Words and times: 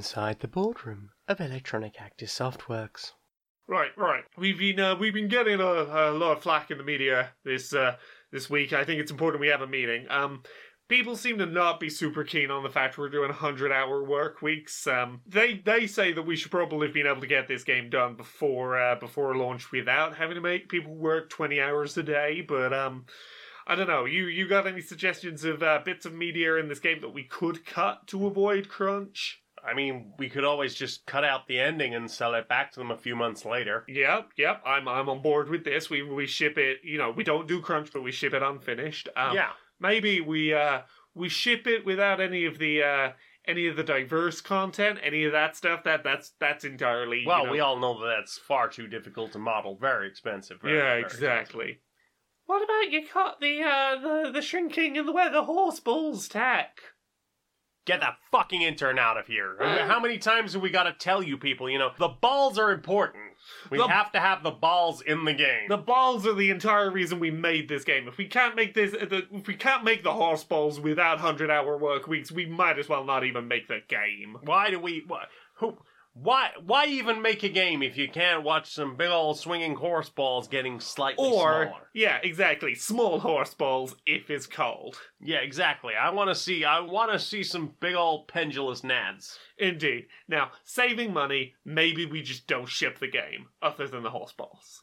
inside 0.00 0.40
the 0.40 0.48
boardroom 0.48 1.10
of 1.28 1.42
Electronic 1.42 2.00
Active 2.00 2.30
Softworks. 2.30 3.12
Right, 3.68 3.90
right. 3.98 4.24
We've 4.38 4.58
been 4.58 4.80
uh, 4.80 4.96
we've 4.96 5.12
been 5.12 5.28
getting 5.28 5.60
a, 5.60 5.62
a 5.62 6.10
lot 6.12 6.38
of 6.38 6.42
flack 6.42 6.70
in 6.70 6.78
the 6.78 6.84
media 6.84 7.32
this 7.44 7.74
uh, 7.74 7.96
this 8.32 8.48
week. 8.48 8.72
I 8.72 8.82
think 8.82 8.98
it's 8.98 9.10
important 9.10 9.42
we 9.42 9.48
have 9.48 9.60
a 9.60 9.66
meeting. 9.66 10.06
Um, 10.08 10.42
people 10.88 11.16
seem 11.16 11.36
to 11.36 11.44
not 11.44 11.80
be 11.80 11.90
super 11.90 12.24
keen 12.24 12.50
on 12.50 12.62
the 12.62 12.70
fact 12.70 12.96
we're 12.96 13.10
doing 13.10 13.30
hundred 13.30 13.72
hour 13.72 14.02
work 14.02 14.40
weeks. 14.40 14.86
Um, 14.86 15.20
they 15.26 15.60
they 15.62 15.86
say 15.86 16.14
that 16.14 16.22
we 16.22 16.34
should 16.34 16.50
probably 16.50 16.86
have 16.86 16.94
been 16.94 17.06
able 17.06 17.20
to 17.20 17.26
get 17.26 17.46
this 17.46 17.62
game 17.62 17.90
done 17.90 18.16
before 18.16 18.80
uh, 18.80 18.94
before 18.94 19.36
launch 19.36 19.70
without 19.70 20.16
having 20.16 20.36
to 20.36 20.40
make 20.40 20.70
people 20.70 20.94
work 20.94 21.28
twenty 21.28 21.60
hours 21.60 21.94
a 21.98 22.02
day. 22.02 22.40
But 22.40 22.72
um, 22.72 23.04
I 23.66 23.74
don't 23.74 23.86
know. 23.86 24.06
You 24.06 24.28
you 24.28 24.48
got 24.48 24.66
any 24.66 24.80
suggestions 24.80 25.44
of 25.44 25.62
uh, 25.62 25.80
bits 25.84 26.06
of 26.06 26.14
media 26.14 26.56
in 26.56 26.68
this 26.68 26.80
game 26.80 27.02
that 27.02 27.12
we 27.12 27.24
could 27.24 27.66
cut 27.66 28.06
to 28.06 28.26
avoid 28.26 28.70
crunch? 28.70 29.39
I 29.64 29.74
mean, 29.74 30.12
we 30.18 30.28
could 30.28 30.44
always 30.44 30.74
just 30.74 31.06
cut 31.06 31.24
out 31.24 31.46
the 31.46 31.58
ending 31.60 31.94
and 31.94 32.10
sell 32.10 32.34
it 32.34 32.48
back 32.48 32.72
to 32.72 32.80
them 32.80 32.90
a 32.90 32.96
few 32.96 33.16
months 33.16 33.44
later. 33.44 33.84
Yep, 33.88 34.30
yep. 34.36 34.62
I'm 34.64 34.88
I'm 34.88 35.08
on 35.08 35.22
board 35.22 35.48
with 35.48 35.64
this. 35.64 35.90
We 35.90 36.02
we 36.02 36.26
ship 36.26 36.58
it. 36.58 36.78
You 36.82 36.98
know, 36.98 37.10
we 37.10 37.24
don't 37.24 37.48
do 37.48 37.60
crunch, 37.60 37.90
but 37.92 38.02
we 38.02 38.12
ship 38.12 38.34
it 38.34 38.42
unfinished. 38.42 39.08
Um, 39.16 39.34
yeah. 39.34 39.50
maybe 39.78 40.20
we 40.20 40.54
uh 40.54 40.80
we 41.14 41.28
ship 41.28 41.66
it 41.66 41.84
without 41.84 42.20
any 42.20 42.44
of 42.44 42.58
the 42.58 42.82
uh 42.82 43.12
any 43.46 43.66
of 43.66 43.76
the 43.76 43.82
diverse 43.82 44.40
content, 44.40 44.98
any 45.02 45.24
of 45.24 45.32
that 45.32 45.56
stuff. 45.56 45.84
That 45.84 46.04
that's 46.04 46.32
that's 46.40 46.64
entirely 46.64 47.24
Well, 47.26 47.40
you 47.40 47.46
know, 47.46 47.52
we 47.52 47.60
all 47.60 47.78
know 47.78 48.00
that 48.00 48.14
that's 48.18 48.38
far 48.38 48.68
too 48.68 48.86
difficult 48.86 49.32
to 49.32 49.38
model. 49.38 49.76
Very 49.76 50.08
expensive. 50.08 50.60
Very, 50.62 50.76
yeah, 50.76 50.84
very 50.84 51.02
exactly. 51.02 51.80
What 52.46 52.64
about 52.64 52.92
you 52.92 53.06
cut 53.06 53.36
the 53.40 53.62
uh 53.62 54.00
the 54.00 54.30
the 54.32 54.42
shrinking 54.42 54.98
and 54.98 55.06
the 55.06 55.12
weather 55.12 55.42
horse 55.42 55.80
balls 55.80 56.28
tack? 56.28 56.80
Get 57.86 58.00
that 58.00 58.16
fucking 58.30 58.60
intern 58.62 58.98
out 58.98 59.16
of 59.16 59.26
here. 59.26 59.56
How 59.58 60.00
many 60.00 60.18
times 60.18 60.52
have 60.52 60.62
we 60.62 60.70
got 60.70 60.82
to 60.84 60.92
tell 60.92 61.22
you 61.22 61.38
people, 61.38 61.68
you 61.68 61.78
know, 61.78 61.90
the 61.98 62.08
balls 62.08 62.58
are 62.58 62.70
important. 62.70 63.24
We 63.70 63.78
The- 63.78 63.88
have 63.88 64.12
to 64.12 64.20
have 64.20 64.42
the 64.42 64.50
balls 64.50 65.00
in 65.00 65.24
the 65.24 65.32
game. 65.32 65.68
The 65.68 65.78
balls 65.78 66.26
are 66.26 66.34
the 66.34 66.50
entire 66.50 66.90
reason 66.90 67.18
we 67.20 67.30
made 67.30 67.68
this 67.68 67.84
game. 67.84 68.06
If 68.06 68.18
we 68.18 68.26
can't 68.26 68.54
make 68.54 68.74
this, 68.74 68.92
the, 68.92 69.26
if 69.32 69.46
we 69.46 69.54
can't 69.54 69.82
make 69.82 70.04
the 70.04 70.12
horse 70.12 70.44
balls 70.44 70.78
without 70.78 71.20
hundred 71.20 71.50
hour 71.50 71.76
work 71.78 72.06
weeks, 72.06 72.30
we 72.30 72.44
might 72.44 72.78
as 72.78 72.88
well 72.88 73.02
not 73.04 73.24
even 73.24 73.48
make 73.48 73.66
the 73.66 73.80
game. 73.88 74.36
Why 74.44 74.70
do 74.70 74.78
we? 74.78 75.02
Why, 75.06 75.24
who? 75.54 75.78
Why? 76.12 76.50
Why 76.64 76.86
even 76.86 77.22
make 77.22 77.42
a 77.44 77.48
game 77.48 77.82
if 77.82 77.96
you 77.96 78.08
can't 78.08 78.42
watch 78.42 78.72
some 78.72 78.96
big 78.96 79.10
old 79.10 79.38
swinging 79.38 79.76
horse 79.76 80.08
balls 80.08 80.48
getting 80.48 80.80
slightly 80.80 81.24
Or 81.28 81.66
smaller? 81.66 81.88
yeah, 81.94 82.18
exactly, 82.22 82.74
small 82.74 83.20
horse 83.20 83.54
balls 83.54 83.94
if 84.06 84.28
it's 84.28 84.46
cold. 84.46 84.96
Yeah, 85.20 85.38
exactly. 85.38 85.94
I 85.94 86.10
want 86.10 86.28
to 86.28 86.34
see. 86.34 86.64
I 86.64 86.80
want 86.80 87.12
to 87.12 87.18
see 87.18 87.42
some 87.44 87.74
big 87.80 87.94
old 87.94 88.26
pendulous 88.28 88.80
nads. 88.80 89.36
Indeed. 89.56 90.06
Now, 90.28 90.50
saving 90.64 91.12
money, 91.12 91.54
maybe 91.64 92.06
we 92.06 92.22
just 92.22 92.46
don't 92.48 92.68
ship 92.68 92.98
the 92.98 93.08
game, 93.08 93.46
other 93.62 93.86
than 93.86 94.02
the 94.02 94.10
horse 94.10 94.32
balls. 94.32 94.82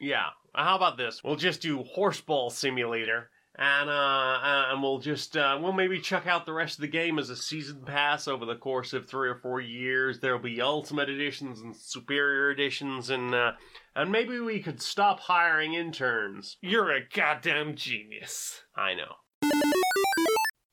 Yeah. 0.00 0.30
How 0.54 0.76
about 0.76 0.96
this? 0.96 1.22
We'll 1.22 1.36
just 1.36 1.62
do 1.62 1.84
horseball 1.96 2.50
simulator, 2.50 3.30
and 3.58 3.88
uh, 3.88 3.92
uh, 3.92 4.66
and 4.70 4.82
we'll 4.82 4.98
just 4.98 5.36
uh, 5.36 5.58
we'll 5.60 5.72
maybe 5.72 5.98
chuck 5.98 6.26
out 6.26 6.44
the 6.44 6.52
rest 6.52 6.76
of 6.76 6.82
the 6.82 6.88
game 6.88 7.18
as 7.18 7.30
a 7.30 7.36
season 7.36 7.82
pass 7.84 8.28
over 8.28 8.44
the 8.44 8.56
course 8.56 8.92
of 8.92 9.06
three 9.06 9.28
or 9.28 9.36
four 9.36 9.60
years. 9.60 10.20
There'll 10.20 10.38
be 10.38 10.60
ultimate 10.60 11.08
editions 11.08 11.60
and 11.60 11.74
superior 11.74 12.50
editions, 12.50 13.08
and 13.08 13.34
uh, 13.34 13.52
and 13.94 14.12
maybe 14.12 14.38
we 14.38 14.60
could 14.60 14.82
stop 14.82 15.20
hiring 15.20 15.74
interns. 15.74 16.58
You're 16.60 16.90
a 16.90 17.00
goddamn 17.08 17.76
genius. 17.76 18.62
I 18.76 18.94
know. 18.94 19.16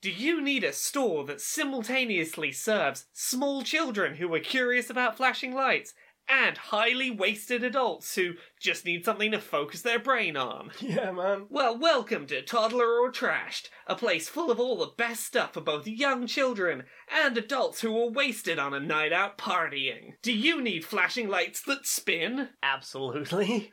Do 0.01 0.11
you 0.11 0.41
need 0.41 0.65
a 0.65 0.73
store 0.73 1.23
that 1.23 1.39
simultaneously 1.39 2.51
serves 2.51 3.05
small 3.13 3.63
children 3.63 4.15
who 4.15 4.33
are 4.33 4.39
curious 4.39 4.89
about 4.89 5.15
flashing 5.15 5.53
lights 5.53 5.93
and 6.29 6.57
highly 6.57 7.11
wasted 7.11 7.63
adults 7.63 8.15
who 8.15 8.33
just 8.59 8.85
need 8.85 9.05
something 9.05 9.31
to 9.31 9.39
focus 9.39 9.81
their 9.81 9.99
brain 9.99 10.35
on? 10.37 10.71
Yeah, 10.79 11.11
man. 11.11 11.45
Well, 11.49 11.77
welcome 11.77 12.27
to 12.27 12.41
Toddler 12.41 12.99
or 12.99 13.11
Trashed, 13.11 13.69
a 13.87 13.95
place 13.95 14.27
full 14.29 14.51
of 14.51 14.59
all 14.59 14.77
the 14.77 14.91
best 14.97 15.23
stuff 15.23 15.53
for 15.53 15.61
both 15.61 15.87
young 15.87 16.27
children 16.27 16.83
and 17.11 17.37
adults 17.37 17.81
who 17.81 17.97
are 17.97 18.09
wasted 18.11 18.59
on 18.59 18.73
a 18.73 18.79
night 18.79 19.11
out 19.13 19.37
partying. 19.37 20.13
Do 20.21 20.31
you 20.33 20.61
need 20.61 20.85
flashing 20.85 21.29
lights 21.29 21.61
that 21.63 21.85
spin? 21.87 22.49
Absolutely. 22.61 23.71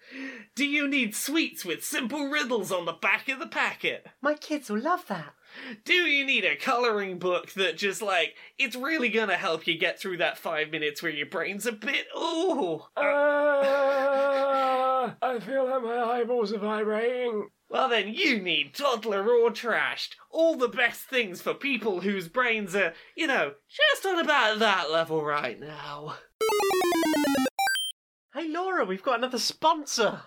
Do 0.55 0.65
you 0.65 0.89
need 0.89 1.15
sweets 1.15 1.65
with 1.65 1.85
simple 1.85 2.29
riddles 2.29 2.73
on 2.73 2.87
the 2.87 2.93
back 2.93 3.29
of 3.29 3.39
the 3.39 3.47
packet? 3.47 4.07
My 4.23 4.35
kids 4.35 4.71
will 4.71 4.81
love 4.81 5.07
that. 5.09 5.35
Do 5.85 5.93
you 5.93 6.25
need 6.25 6.45
a 6.45 6.57
coloring 6.57 7.19
book 7.19 7.53
that 7.53 7.77
just 7.77 8.03
like 8.03 8.35
it's 8.59 8.77
really 8.77 9.09
gonna 9.09 9.37
help 9.37 9.67
you 9.67 9.77
get 9.79 9.99
through 9.99 10.17
that 10.19 10.39
five 10.39 10.71
minutes 10.71 11.03
where 11.03 11.13
your 11.13 11.27
brain's 11.27 11.67
a 11.67 11.73
bit 11.73 12.07
ooh? 12.17 12.83
Uh, 12.97 13.01
I 15.23 15.39
feel 15.45 15.69
like 15.69 15.83
my 15.83 16.03
eyeballs 16.03 16.53
are 16.53 16.59
vibrating. 16.59 17.49
Well 17.69 17.89
then 17.89 18.13
you 18.15 18.41
need 18.41 18.75
toddler 18.75 19.29
or 19.29 19.51
trashed. 19.51 20.17
All 20.31 20.57
the 20.57 20.69
best 20.69 21.03
things 21.03 21.41
for 21.41 21.55
people 21.55 22.01
whose 22.01 22.29
brains 22.29 22.75
are, 22.75 22.95
you 23.17 23.27
know, 23.27 23.53
just 23.69 24.07
on 24.07 24.19
about 24.19 24.59
that 24.59 24.91
level 24.91 25.25
right 25.25 25.59
now. 25.59 26.17
Hey, 28.33 28.49
Laura, 28.49 28.85
we've 28.85 29.03
got 29.03 29.19
another 29.19 29.39
sponsor. 29.39 30.21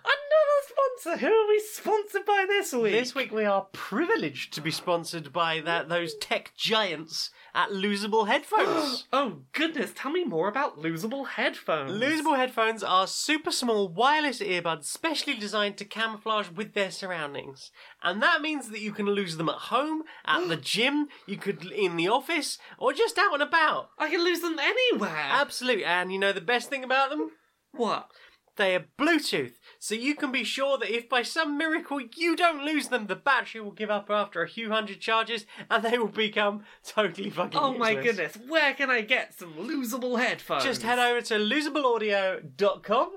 Sponsor. 0.98 1.26
Who 1.26 1.34
are 1.34 1.48
we 1.48 1.59
sponsored 1.59 2.26
by 2.26 2.46
this 2.48 2.74
week? 2.74 2.92
This 2.94 3.16
week 3.16 3.31
we 3.31 3.46
are 3.46 3.68
privileged 3.72 4.54
to 4.54 4.62
be 4.62 4.72
sponsored 4.72 5.31
by 5.34 5.59
that 5.62 5.90
those 5.90 6.16
tech 6.16 6.52
giants 6.56 7.31
at 7.54 7.70
Losable 7.70 8.28
Headphones. 8.28 9.08
Oh 9.14 9.44
goodness, 9.54 9.92
tell 9.96 10.12
me 10.12 10.24
more 10.24 10.48
about 10.48 10.80
losable 10.80 11.28
headphones. 11.28 11.92
Losable 11.92 12.36
headphones 12.36 12.84
are 12.84 13.08
super 13.08 13.52
small 13.52 13.88
wireless 13.88 14.40
earbuds 14.40 14.86
specially 14.86 15.36
designed 15.36 15.78
to 15.78 15.86
camouflage 15.86 16.50
with 16.50 16.74
their 16.74 16.92
surroundings. 16.92 17.72
And 18.02 18.22
that 18.22 18.42
means 18.42 18.70
that 18.70 18.81
you 18.81 18.92
can 18.92 19.06
lose 19.06 19.38
them 19.38 19.50
at 19.50 19.56
home, 19.56 20.04
at 20.25 20.48
the 20.48 20.58
gym, 20.74 21.08
you 21.28 21.38
could 21.38 21.66
in 21.72 21.96
the 21.96 22.08
office, 22.08 22.58
or 22.78 22.94
just 22.94 23.18
out 23.18 23.34
and 23.34 23.44
about. 23.44 23.90
I 23.98 24.10
can 24.10 24.24
lose 24.24 24.42
them 24.42 24.58
anywhere. 24.60 25.10
Absolutely. 25.16 25.86
And 25.86 26.12
you 26.12 26.20
know 26.20 26.34
the 26.34 26.42
best 26.42 26.70
thing 26.70 26.84
about 26.84 27.10
them? 27.10 27.31
what? 27.75 28.10
They 28.56 28.75
are 28.75 28.86
Bluetooth, 29.00 29.53
so 29.80 29.96
you 29.96 30.14
can 30.14 30.31
be 30.31 30.44
sure 30.44 30.78
that 30.78 30.90
if 30.96 31.09
by 31.09 31.24
some 31.24 31.58
miracle 31.58 32.00
you 32.16 32.36
don't 32.36 32.64
lose 32.64 32.90
them, 32.90 33.08
the 33.08 33.16
battery 33.16 33.62
will 33.62 33.72
give 33.72 33.90
up 33.90 34.12
after 34.12 34.44
a 34.44 34.47
few 34.47 34.69
hundred 34.69 35.00
charges 35.02 35.47
and 35.72 35.84
they 35.84 35.97
will 35.97 36.08
become 36.08 36.63
totally 36.86 37.31
fucking 37.31 37.59
Oh 37.59 37.74
my 37.75 37.92
useless. 37.92 38.06
goodness, 38.36 38.38
where 38.47 38.74
can 38.75 38.92
I 38.92 39.02
get 39.02 39.34
some 39.34 39.53
losable 39.53 40.19
headphones? 40.19 40.63
Just 40.63 40.84
head 40.84 41.00
over 41.00 41.22
to 41.22 41.36
losableaudio.com 41.36 43.12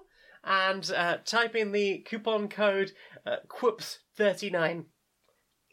and 0.44 0.90
uh, 0.96 1.18
type 1.24 1.54
in 1.54 1.72
the 1.72 1.98
coupon 1.98 2.48
code 2.48 2.92
uh, 3.26 3.36
QUIPS39. 3.48 4.84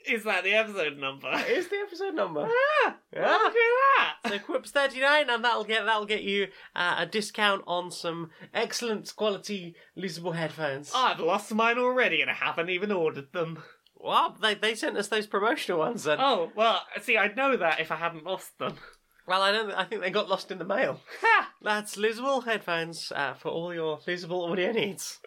Is 0.07 0.23
that 0.23 0.43
the 0.43 0.53
episode 0.53 0.97
number? 0.97 1.29
Is 1.47 1.67
the 1.69 1.77
episode 1.77 2.13
number? 2.15 2.47
ah, 2.49 2.95
Yeah. 3.13 3.21
look 3.31 3.47
at 3.47 3.53
that. 3.53 4.15
So 4.27 4.39
QUIPS39 4.39 5.29
and 5.29 5.43
that'll 5.43 5.63
get 5.63 5.85
that'll 5.85 6.05
get 6.05 6.23
you 6.23 6.47
uh, 6.75 6.95
a 6.99 7.05
discount 7.05 7.63
on 7.67 7.91
some 7.91 8.31
excellent 8.53 9.13
quality 9.15 9.75
losable 9.97 10.35
headphones. 10.35 10.91
I've 10.95 11.19
lost 11.19 11.53
mine 11.53 11.77
already 11.77 12.21
and 12.21 12.29
I 12.29 12.33
haven't 12.33 12.69
even 12.69 12.91
ordered 12.91 13.31
them. 13.33 13.63
Well, 13.95 14.35
they, 14.41 14.55
they 14.55 14.75
sent 14.75 14.97
us 14.97 15.07
those 15.07 15.27
promotional 15.27 15.79
ones 15.79 16.05
and 16.05 16.19
Oh, 16.21 16.51
well, 16.55 16.81
see, 17.01 17.15
I'd 17.17 17.37
know 17.37 17.55
that 17.55 17.79
if 17.79 17.89
I 17.91 17.95
hadn't 17.95 18.25
lost 18.25 18.57
them. 18.59 18.75
well 19.25 19.41
I 19.41 19.51
don't 19.53 19.71
I 19.71 19.85
think 19.85 20.01
they 20.01 20.09
got 20.11 20.27
lost 20.29 20.51
in 20.51 20.57
the 20.57 20.65
mail. 20.65 20.99
Ha! 21.21 21.51
That's 21.61 21.95
losable 21.95 22.43
headphones 22.43 23.11
uh, 23.15 23.33
for 23.35 23.49
all 23.49 23.73
your 23.73 23.99
losable 23.99 24.49
audio 24.51 24.71
needs. 24.73 25.19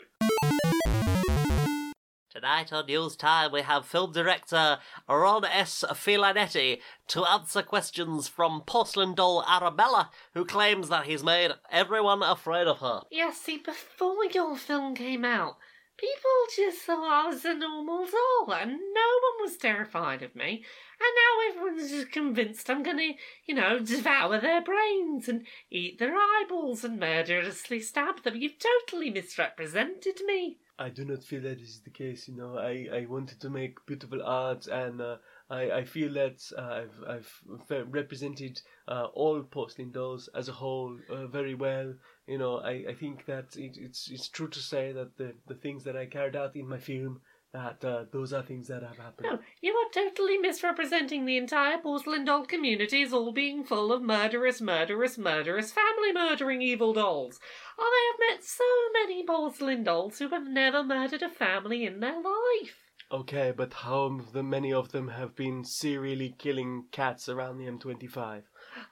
Tonight 2.36 2.70
on 2.70 2.84
News 2.84 3.16
Time, 3.16 3.50
we 3.50 3.62
have 3.62 3.86
film 3.86 4.12
director 4.12 4.76
Ron 5.08 5.46
S. 5.46 5.82
Filanetti 5.92 6.80
to 7.08 7.24
answer 7.24 7.62
questions 7.62 8.28
from 8.28 8.60
porcelain 8.66 9.14
doll 9.14 9.42
Arabella, 9.48 10.10
who 10.34 10.44
claims 10.44 10.90
that 10.90 11.06
he's 11.06 11.24
made 11.24 11.52
everyone 11.70 12.22
afraid 12.22 12.66
of 12.66 12.80
her. 12.80 13.04
Yeah, 13.10 13.30
see, 13.30 13.56
before 13.56 14.26
your 14.26 14.54
film 14.54 14.94
came 14.94 15.24
out, 15.24 15.56
people 15.96 16.30
just 16.54 16.82
thought 16.82 17.24
I 17.24 17.26
was 17.28 17.42
a 17.46 17.54
normal 17.54 18.04
doll 18.04 18.54
and 18.54 18.72
no 18.72 18.76
one 18.76 19.40
was 19.40 19.56
terrified 19.56 20.20
of 20.20 20.36
me. 20.36 20.62
And 21.00 21.56
now 21.56 21.62
everyone's 21.62 21.90
just 21.90 22.12
convinced 22.12 22.68
I'm 22.68 22.82
gonna, 22.82 23.12
you 23.46 23.54
know, 23.54 23.78
devour 23.78 24.38
their 24.40 24.60
brains 24.60 25.26
and 25.26 25.46
eat 25.70 25.98
their 25.98 26.14
eyeballs 26.14 26.84
and 26.84 27.00
murderously 27.00 27.80
stab 27.80 28.24
them. 28.24 28.36
You've 28.36 28.58
totally 28.58 29.08
misrepresented 29.08 30.20
me. 30.26 30.58
I 30.78 30.90
do 30.90 31.04
not 31.04 31.24
feel 31.24 31.42
that 31.42 31.60
is 31.60 31.80
the 31.80 31.90
case. 31.90 32.28
You 32.28 32.34
know, 32.34 32.58
I, 32.58 32.88
I 32.92 33.06
wanted 33.06 33.40
to 33.40 33.50
make 33.50 33.84
beautiful 33.86 34.22
art, 34.22 34.66
and 34.66 35.00
uh, 35.00 35.16
I 35.50 35.70
I 35.70 35.84
feel 35.84 36.12
that 36.14 36.42
uh, 36.56 36.84
I've 36.84 37.04
I've 37.06 37.86
represented 37.90 38.60
uh, 38.88 39.06
all 39.14 39.42
porcelain 39.42 39.90
dolls 39.92 40.28
as 40.34 40.48
a 40.48 40.52
whole 40.52 40.98
uh, 41.08 41.26
very 41.26 41.54
well. 41.54 41.94
You 42.26 42.38
know, 42.38 42.58
I, 42.58 42.84
I 42.88 42.94
think 42.94 43.24
that 43.26 43.56
it, 43.56 43.76
it's 43.78 44.10
it's 44.10 44.28
true 44.28 44.48
to 44.48 44.58
say 44.58 44.92
that 44.92 45.16
the, 45.16 45.34
the 45.46 45.54
things 45.54 45.84
that 45.84 45.96
I 45.96 46.06
carried 46.06 46.36
out 46.36 46.56
in 46.56 46.68
my 46.68 46.78
film 46.78 47.20
that 47.52 47.84
uh, 47.84 48.04
those 48.12 48.32
are 48.32 48.42
things 48.42 48.68
that 48.68 48.82
have 48.82 48.98
happened. 48.98 49.28
No, 49.30 49.38
you 49.60 49.72
are 49.72 49.90
totally 49.92 50.38
misrepresenting 50.38 51.24
the 51.24 51.36
entire 51.36 51.78
porcelain 51.78 52.24
doll 52.24 52.44
community 52.44 53.02
as 53.02 53.12
all 53.12 53.32
being 53.32 53.64
full 53.64 53.92
of 53.92 54.02
murderous, 54.02 54.60
murderous, 54.60 55.16
murderous, 55.16 55.72
family 55.72 56.12
murdering 56.12 56.62
evil 56.62 56.92
dolls. 56.92 57.38
I 57.78 58.12
have 58.12 58.36
met 58.36 58.44
so 58.44 58.64
many 58.92 59.24
porcelain 59.24 59.84
dolls 59.84 60.18
who 60.18 60.28
have 60.28 60.46
never 60.46 60.84
murdered 60.84 61.22
a 61.22 61.30
family 61.30 61.84
in 61.84 62.00
their 62.00 62.20
life. 62.20 62.76
Okay, 63.10 63.52
but 63.56 63.72
how 63.72 64.20
the 64.32 64.42
many 64.42 64.72
of 64.72 64.90
them 64.90 65.08
have 65.08 65.36
been 65.36 65.64
serially 65.64 66.34
killing 66.38 66.86
cats 66.90 67.28
around 67.28 67.58
the 67.58 67.66
M25? 67.66 68.42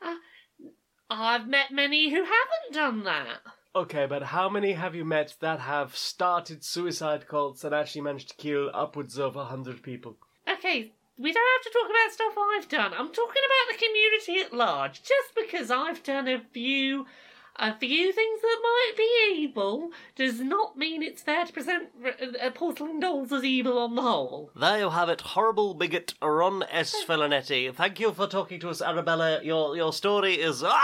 Uh, 0.00 0.14
I've 1.10 1.48
met 1.48 1.72
many 1.72 2.10
who 2.10 2.22
haven't 2.22 2.72
done 2.72 3.04
that. 3.04 3.40
Okay, 3.76 4.06
but 4.06 4.22
how 4.22 4.48
many 4.48 4.72
have 4.74 4.94
you 4.94 5.04
met 5.04 5.34
that 5.40 5.58
have 5.58 5.96
started 5.96 6.62
suicide 6.62 7.26
cults 7.26 7.64
and 7.64 7.74
actually 7.74 8.02
managed 8.02 8.28
to 8.28 8.36
kill 8.36 8.70
upwards 8.72 9.18
of 9.18 9.34
a 9.34 9.46
hundred 9.46 9.82
people? 9.82 10.16
Okay, 10.48 10.92
we 11.18 11.32
don't 11.32 11.44
have 11.56 11.64
to 11.64 11.78
talk 11.78 11.90
about 11.90 12.12
stuff 12.12 12.34
I've 12.38 12.68
done. 12.68 12.92
I'm 12.92 13.12
talking 13.12 13.42
about 13.46 13.72
the 13.72 13.84
community 13.84 14.46
at 14.46 14.56
large. 14.56 15.02
Just 15.02 15.34
because 15.34 15.72
I've 15.72 16.04
done 16.04 16.28
a 16.28 16.40
few, 16.52 17.06
a 17.56 17.74
few 17.78 18.12
things 18.12 18.40
that 18.40 18.58
might 18.62 18.92
be 18.96 19.34
evil, 19.34 19.90
does 20.16 20.40
not 20.40 20.76
mean 20.76 21.02
it's 21.02 21.22
fair 21.22 21.44
to 21.44 21.52
present 21.52 21.88
uh, 22.42 22.50
porcelain 22.50 23.00
dolls 23.00 23.32
as 23.32 23.44
evil 23.44 23.78
on 23.78 23.94
the 23.94 24.02
whole. 24.02 24.50
There 24.56 24.78
you 24.78 24.90
have 24.90 25.08
it, 25.08 25.20
horrible 25.20 25.74
bigot 25.74 26.14
Ron 26.20 26.64
S. 26.70 26.94
Filanetti. 27.06 27.74
Thank 27.74 28.00
you 28.00 28.12
for 28.12 28.26
talking 28.26 28.58
to 28.60 28.70
us, 28.70 28.82
Arabella. 28.82 29.40
Your 29.42 29.76
your 29.76 29.92
story 29.92 30.34
is. 30.34 30.64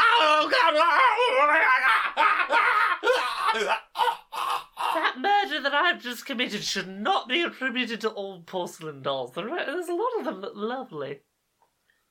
That 4.93 5.19
murder 5.19 5.63
that 5.63 5.73
I've 5.75 6.03
just 6.03 6.27
committed 6.27 6.65
should 6.65 6.89
not 6.89 7.29
be 7.29 7.43
attributed 7.43 8.01
to 8.01 8.11
all 8.11 8.43
porcelain 8.43 9.03
dolls. 9.03 9.33
There's 9.35 9.89
a 9.89 9.95
lot 9.95 10.19
of 10.19 10.25
them 10.25 10.41
that 10.41 10.51
are 10.51 10.67
lovely. 10.67 11.21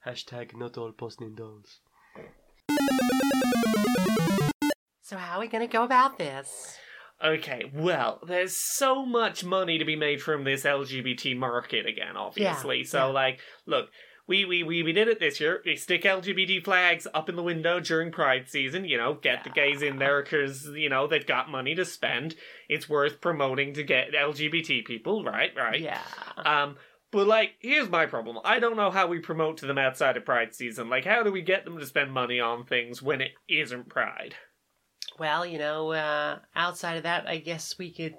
Hashtag 0.05 0.55
not 0.55 0.77
all 0.77 0.91
porcelain 0.94 1.35
dolls. 1.35 1.79
So 5.09 5.17
how 5.17 5.38
are 5.38 5.39
we 5.39 5.47
going 5.47 5.67
to 5.67 5.73
go 5.73 5.83
about 5.83 6.19
this? 6.19 6.77
Okay, 7.25 7.71
well, 7.73 8.19
there's 8.27 8.56
so 8.56 9.03
much 9.03 9.44
money 9.44 9.79
to 9.79 9.83
be 9.83 9.95
made 9.95 10.21
from 10.21 10.44
this 10.44 10.65
LGBT 10.65 11.35
market 11.35 11.88
again, 11.88 12.15
obviously. 12.15 12.83
so, 12.83 13.07
yeah. 13.07 13.13
like, 13.13 13.39
look, 13.65 13.89
we, 14.27 14.45
we, 14.45 14.61
we, 14.61 14.83
we 14.83 14.94
did 14.94 15.07
it 15.07 15.19
this 15.19 15.39
year. 15.39 15.63
We 15.65 15.77
stick 15.77 16.03
LGBT 16.03 16.63
flags 16.63 17.07
up 17.11 17.27
in 17.27 17.35
the 17.35 17.41
window 17.41 17.79
during 17.79 18.11
Pride 18.11 18.50
season, 18.50 18.85
you 18.85 19.00
know, 19.00 19.15
get 19.15 19.44
the 19.44 19.50
gays 19.50 19.81
in 19.81 19.97
there 19.97 20.21
because, 20.21 20.67
you 20.75 20.89
know, 20.89 21.07
they've 21.07 21.25
got 21.25 21.50
money 21.50 21.73
to 21.73 21.85
spend. 21.85 22.35
It's 22.69 22.88
worth 22.88 23.19
promoting 23.19 23.73
to 23.73 23.83
get 23.83 24.13
LGBT 24.13 24.85
people, 24.85 25.23
right? 25.23 25.50
Right. 25.57 25.81
Yeah. 25.81 26.03
Um, 26.38 26.75
but 27.09 27.25
like, 27.25 27.55
here's 27.57 27.89
my 27.89 28.05
problem. 28.05 28.38
I 28.45 28.59
don't 28.59 28.77
know 28.77 28.91
how 28.91 29.07
we 29.07 29.17
promote 29.17 29.57
to 29.57 29.65
them 29.65 29.79
outside 29.79 30.17
of 30.17 30.25
Pride 30.25 30.53
season. 30.53 30.88
Like, 30.88 31.05
how 31.05 31.23
do 31.23 31.31
we 31.31 31.41
get 31.41 31.65
them 31.65 31.79
to 31.79 31.85
spend 31.88 32.13
money 32.13 32.39
on 32.39 32.63
things 32.63 33.01
when 33.01 33.21
it 33.21 33.31
isn't 33.47 33.89
Pride? 33.89 34.35
Well, 35.19 35.45
you 35.45 35.60
know, 35.60 35.92
uh, 35.92 36.39
outside 36.56 36.98
of 36.98 37.04
that, 37.04 37.27
I 37.27 37.38
guess 37.38 37.77
we 37.77 37.92
could. 37.92 38.16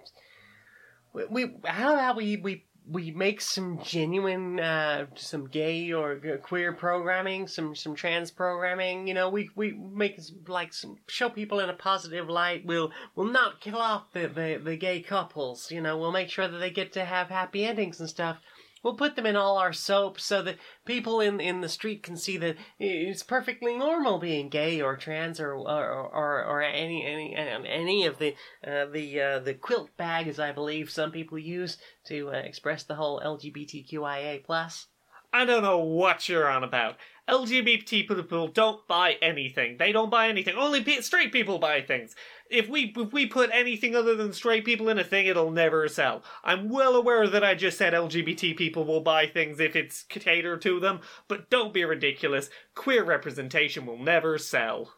We, 1.12 1.24
we 1.24 1.54
how 1.64 1.94
about 1.94 2.16
we 2.16 2.36
we 2.36 2.64
we 2.88 3.12
make 3.12 3.40
some 3.40 3.80
genuine, 3.84 4.58
uh, 4.58 5.06
some 5.14 5.46
gay 5.46 5.92
or 5.92 6.38
queer 6.42 6.72
programming, 6.72 7.46
some 7.46 7.74
some 7.74 7.94
trans 7.94 8.30
programming. 8.30 9.06
You 9.06 9.14
know, 9.14 9.28
we 9.28 9.50
we 9.54 9.72
make 9.72 10.20
like 10.48 10.72
some 10.72 10.96
show 11.08 11.28
people 11.30 11.60
in 11.60 11.68
a 11.68 11.74
positive 11.74 12.28
light. 12.28 12.66
We'll 12.66 12.90
we'll 13.14 13.26
not 13.26 13.60
kill 13.60 13.78
off 13.78 14.12
the, 14.12 14.28
the 14.28 14.60
the 14.62 14.76
gay 14.76 15.00
couples. 15.00 15.70
You 15.70 15.80
know, 15.80 15.98
we'll 15.98 16.12
make 16.12 16.30
sure 16.30 16.48
that 16.48 16.58
they 16.58 16.70
get 16.70 16.92
to 16.94 17.04
have 17.04 17.28
happy 17.28 17.64
endings 17.64 18.00
and 18.00 18.08
stuff. 18.08 18.38
We'll 18.82 18.94
put 18.94 19.14
them 19.14 19.26
in 19.26 19.36
all 19.36 19.58
our 19.58 19.74
soaps 19.74 20.24
so 20.24 20.42
that 20.42 20.56
people 20.86 21.20
in 21.20 21.38
in 21.38 21.60
the 21.60 21.68
street 21.68 22.02
can 22.02 22.16
see 22.16 22.38
that 22.38 22.56
it's 22.78 23.22
perfectly 23.22 23.76
normal 23.76 24.18
being 24.18 24.48
gay 24.48 24.80
or 24.80 24.96
trans 24.96 25.38
or 25.38 25.54
or 25.54 25.90
or, 25.90 26.44
or 26.44 26.62
any 26.62 27.04
any 27.04 27.36
any 27.36 28.06
of 28.06 28.18
the 28.18 28.34
uh, 28.66 28.86
the 28.86 29.20
uh, 29.20 29.38
the 29.40 29.54
quilt 29.54 29.94
bag, 29.96 30.28
as 30.28 30.40
I 30.40 30.52
believe 30.52 30.90
some 30.90 31.12
people 31.12 31.38
use 31.38 31.76
to 32.06 32.30
uh, 32.30 32.38
express 32.38 32.82
the 32.82 32.94
whole 32.94 33.20
LGBTQIA 33.20 34.44
plus. 34.44 34.86
I 35.32 35.44
don't 35.44 35.62
know 35.62 35.78
what 35.78 36.28
you're 36.28 36.48
on 36.48 36.64
about. 36.64 36.96
LGBT 37.28 38.08
people 38.08 38.48
don't 38.48 38.86
buy 38.88 39.16
anything. 39.22 39.76
They 39.78 39.92
don't 39.92 40.10
buy 40.10 40.28
anything. 40.28 40.56
Only 40.56 40.82
pe- 40.82 41.00
straight 41.00 41.30
people 41.32 41.58
buy 41.58 41.80
things. 41.80 42.16
If 42.50 42.68
we 42.68 42.92
if 42.96 43.12
we 43.12 43.26
put 43.26 43.50
anything 43.52 43.94
other 43.94 44.16
than 44.16 44.32
straight 44.32 44.64
people 44.64 44.88
in 44.88 44.98
a 44.98 45.04
thing, 45.04 45.26
it'll 45.26 45.52
never 45.52 45.86
sell. 45.86 46.24
I'm 46.42 46.68
well 46.68 46.96
aware 46.96 47.28
that 47.28 47.44
I 47.44 47.54
just 47.54 47.78
said 47.78 47.92
LGBT 47.92 48.56
people 48.56 48.84
will 48.84 49.02
buy 49.02 49.26
things 49.26 49.60
if 49.60 49.76
it's 49.76 50.02
catered 50.02 50.62
to 50.62 50.80
them, 50.80 51.00
but 51.28 51.48
don't 51.50 51.72
be 51.72 51.84
ridiculous. 51.84 52.50
Queer 52.74 53.04
representation 53.04 53.86
will 53.86 53.98
never 53.98 54.36
sell. 54.36 54.94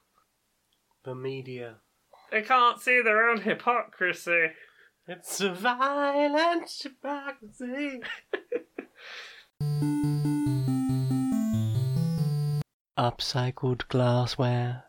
The 1.05 1.15
media. 1.15 1.77
They 2.31 2.41
can't 2.41 2.81
see 2.81 3.03
their 3.03 3.29
own 3.29 3.43
hypocrisy. 3.43 4.53
It's 5.07 5.41
a 5.43 5.53
violent 5.53 6.71
hypocrisy. 6.83 8.01
Upcycled 12.99 13.89
glassware, 13.89 14.85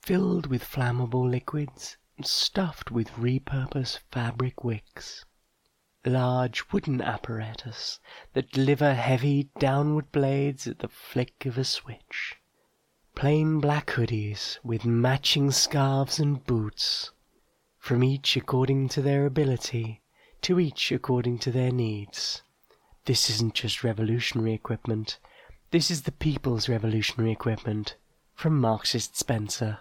filled 0.00 0.46
with 0.46 0.62
flammable 0.62 1.28
liquids, 1.28 1.96
stuffed 2.22 2.90
with 2.90 3.10
repurposed 3.12 3.98
fabric 4.12 4.62
wicks. 4.62 5.24
Large 6.04 6.70
wooden 6.70 7.00
apparatus 7.00 7.98
that 8.34 8.52
deliver 8.52 8.94
heavy 8.94 9.48
downward 9.58 10.12
blades 10.12 10.66
at 10.66 10.80
the 10.80 10.88
flick 10.88 11.46
of 11.46 11.56
a 11.56 11.64
switch. 11.64 12.36
Plain 13.14 13.58
black 13.60 13.86
hoodies 13.86 14.58
with 14.62 14.84
matching 14.84 15.50
scarves 15.50 16.20
and 16.20 16.44
boots. 16.44 17.10
From 17.78 18.04
each 18.04 18.36
according 18.36 18.88
to 18.90 19.02
their 19.02 19.24
ability, 19.24 20.02
to 20.42 20.60
each 20.60 20.92
according 20.92 21.38
to 21.40 21.50
their 21.50 21.72
needs. 21.72 22.43
This 23.06 23.28
isn't 23.28 23.54
just 23.54 23.84
revolutionary 23.84 24.54
equipment. 24.54 25.18
This 25.70 25.90
is 25.90 26.02
the 26.02 26.12
people's 26.12 26.68
revolutionary 26.70 27.32
equipment 27.32 27.96
from 28.34 28.58
Marxist 28.58 29.16
Spencer. 29.16 29.80